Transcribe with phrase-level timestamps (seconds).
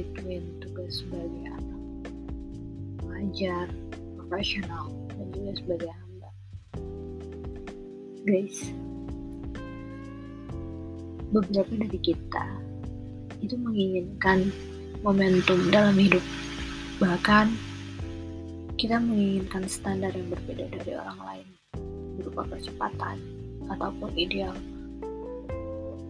[0.00, 1.80] between tugas sebagai anak
[3.20, 3.68] pengajar,
[4.16, 6.30] profesional, dan juga sebagai hamba.
[8.24, 8.56] Guys,
[11.28, 12.46] beberapa dari kita
[13.44, 14.48] itu menginginkan
[15.04, 16.24] momentum dalam hidup.
[16.96, 17.52] Bahkan
[18.80, 21.48] kita menginginkan standar yang berbeda dari orang lain
[22.16, 23.20] berupa percepatan
[23.68, 24.56] ataupun ideal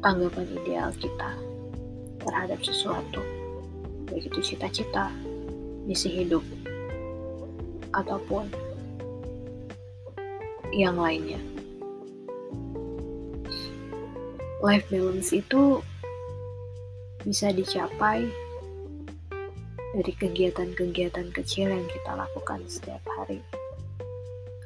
[0.01, 1.35] tanggapan ideal kita
[2.23, 3.23] terhadap sesuatu
[4.11, 5.09] baik itu cita-cita
[5.87, 6.43] misi hidup
[7.95, 8.51] ataupun
[10.75, 11.39] yang lainnya
[14.61, 15.81] life balance itu
[17.25, 18.29] bisa dicapai
[19.91, 23.43] dari kegiatan-kegiatan kecil yang kita lakukan setiap hari.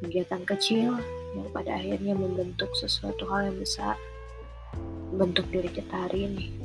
[0.03, 1.01] Kegiatan kecil
[1.33, 3.97] yang pada akhirnya membentuk sesuatu hal yang besar,
[5.15, 6.64] membentuk diri kita hari ini.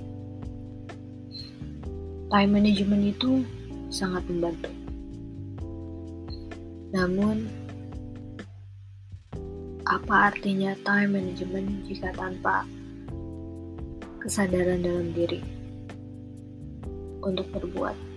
[2.29, 3.41] Time management itu
[3.89, 4.69] sangat membantu.
[6.93, 7.49] Namun,
[9.89, 12.65] apa artinya time management jika tanpa
[14.21, 15.41] kesadaran dalam diri
[17.25, 18.09] untuk berbuat?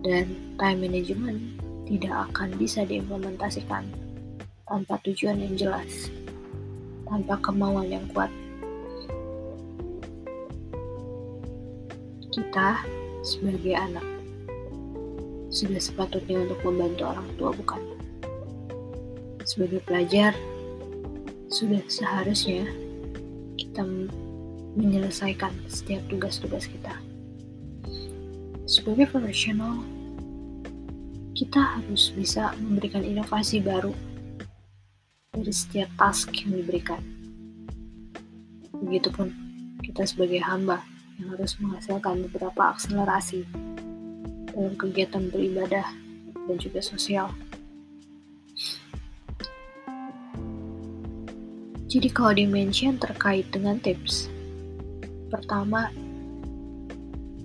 [0.00, 1.40] dan time management
[1.84, 3.84] tidak akan bisa diimplementasikan
[4.64, 6.08] tanpa tujuan yang jelas,
[7.04, 8.30] tanpa kemauan yang kuat.
[12.30, 12.86] Kita
[13.26, 14.06] sebagai anak
[15.50, 17.82] sudah sepatutnya untuk membantu orang tua, bukan?
[19.42, 20.32] Sebagai pelajar,
[21.50, 22.64] sudah seharusnya
[23.58, 23.82] kita
[24.78, 26.94] menyelesaikan setiap tugas-tugas kita
[28.70, 29.82] sebagai profesional,
[31.34, 33.90] kita harus bisa memberikan inovasi baru
[35.34, 37.02] dari setiap task yang diberikan.
[38.78, 39.34] Begitupun
[39.82, 40.86] kita sebagai hamba
[41.20, 43.44] yang harus menghasilkan beberapa akselerasi
[44.56, 45.84] dalam kegiatan beribadah
[46.48, 47.28] dan juga sosial.
[51.90, 54.32] Jadi kalau dimention terkait dengan tips,
[55.28, 55.92] pertama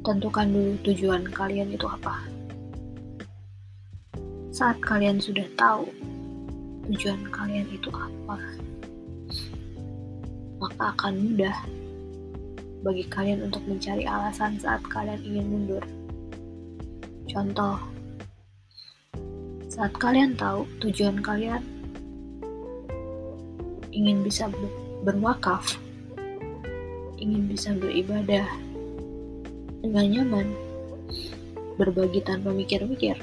[0.05, 2.23] tentukan dulu tujuan kalian itu apa.
[4.55, 5.89] Saat kalian sudah tahu
[6.87, 8.37] tujuan kalian itu apa,
[10.61, 11.57] maka akan mudah
[12.85, 15.81] bagi kalian untuk mencari alasan saat kalian ingin mundur.
[17.25, 17.81] Contoh,
[19.65, 21.65] saat kalian tahu tujuan kalian
[23.89, 24.45] ingin bisa
[25.01, 25.81] berwakaf,
[27.17, 28.45] ingin bisa beribadah,
[29.81, 30.47] dengan nyaman,
[31.81, 33.17] berbagi tanpa mikir-mikir.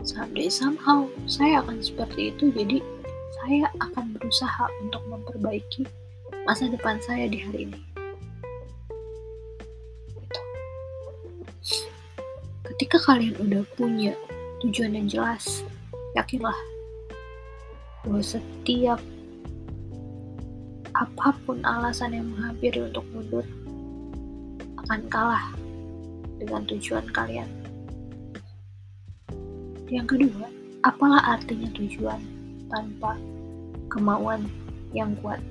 [0.00, 2.80] Someday somehow, saya akan seperti itu, jadi
[3.44, 5.84] saya akan berusaha untuk memperbaiki
[6.48, 7.89] masa depan saya di hari ini.
[12.80, 14.16] Ketika kalian udah punya
[14.64, 15.60] tujuan yang jelas,
[16.16, 16.56] yakinlah
[18.00, 18.96] bahwa setiap
[20.96, 23.44] apa pun alasan yang menghampiri untuk mundur,
[24.80, 25.52] akan kalah
[26.40, 27.52] dengan tujuan kalian.
[29.92, 30.48] Yang kedua,
[30.80, 32.24] apalah artinya tujuan
[32.72, 33.12] tanpa
[33.92, 34.48] kemauan
[34.96, 35.44] yang kuat?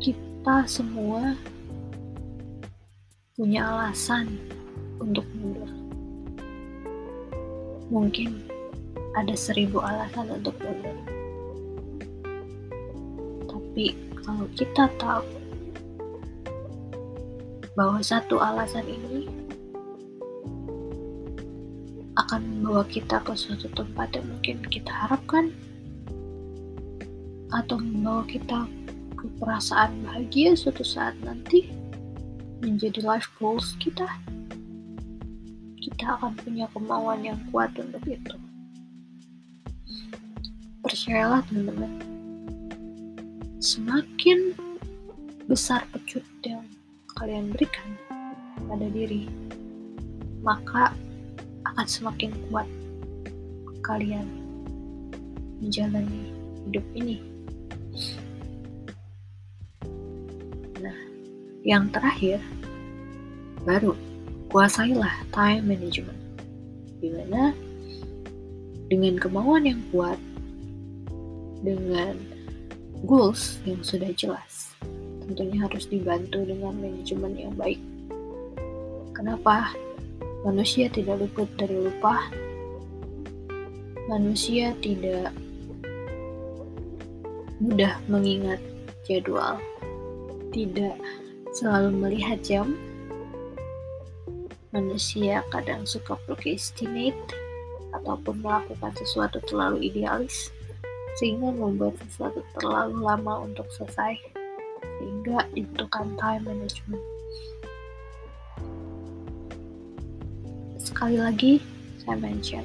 [0.00, 1.36] Kita semua
[3.38, 4.34] punya alasan
[4.98, 5.70] untuk mundur.
[7.86, 8.42] Mungkin
[9.14, 10.98] ada seribu alasan untuk mundur.
[13.46, 13.94] Tapi
[14.26, 15.22] kalau kita tahu
[17.78, 19.30] bahwa satu alasan ini
[22.18, 25.54] akan membawa kita ke suatu tempat yang mungkin kita harapkan
[27.54, 28.66] atau membawa kita
[29.14, 31.77] ke perasaan bahagia suatu saat nanti
[32.64, 34.06] menjadi life goals kita
[35.78, 38.34] kita akan punya kemauan yang kuat untuk itu
[40.82, 42.18] percayalah teman-teman
[43.58, 44.54] semakin
[45.50, 46.62] besar pecut yang
[47.18, 47.98] kalian berikan
[48.68, 49.26] pada diri,
[50.44, 50.94] maka
[51.66, 52.68] akan semakin kuat
[53.82, 54.28] kalian
[55.58, 56.30] menjalani
[56.68, 57.18] hidup ini.
[61.68, 62.40] Yang terakhir,
[63.68, 63.92] baru
[64.48, 66.16] kuasailah time management.
[67.04, 67.52] Di mana
[68.88, 70.16] dengan kemauan yang kuat,
[71.60, 72.16] dengan
[73.04, 74.72] goals yang sudah jelas.
[75.28, 77.76] Tentunya harus dibantu dengan manajemen yang baik.
[79.12, 79.76] Kenapa?
[80.48, 82.32] Manusia tidak luput dari lupa.
[84.08, 85.36] Manusia tidak
[87.60, 88.62] mudah mengingat
[89.04, 89.60] jadwal.
[90.48, 90.96] tidak
[91.52, 92.76] selalu melihat jam.
[94.72, 97.16] Manusia kadang suka procrastinate
[97.96, 100.52] ataupun melakukan sesuatu terlalu idealis
[101.16, 104.20] sehingga membuat sesuatu terlalu lama untuk selesai
[105.00, 107.04] sehingga dibutuhkan time management.
[110.78, 111.52] Sekali lagi,
[112.04, 112.64] saya mention,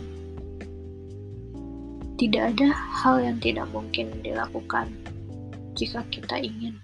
[2.19, 4.89] tidak ada hal yang tidak mungkin dilakukan
[5.73, 6.77] jika kita ingin,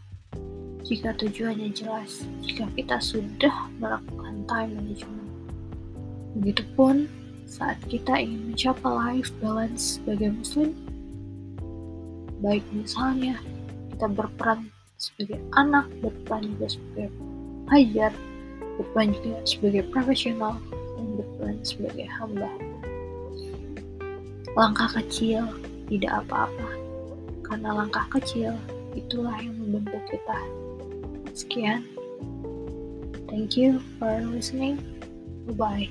[0.89, 5.29] jika tujuannya jelas, jika kita sudah melakukan time management.
[6.41, 7.05] Begitupun
[7.45, 10.73] saat kita ingin mencapai life balance sebagai muslim,
[12.41, 13.37] baik misalnya
[13.93, 17.07] kita berperan sebagai anak, berperan juga sebagai
[17.69, 18.11] hajar,
[18.81, 22.49] berperan juga sebagai profesional, dan berperan sebagai hamba.
[24.57, 25.45] Langkah kecil
[25.85, 26.69] tidak apa-apa,
[27.45, 28.57] karena langkah kecil
[28.97, 30.39] itulah yang membentuk kita.
[31.33, 31.85] Sekian.
[33.29, 34.81] Thank you for listening.
[35.47, 35.89] Bye bye.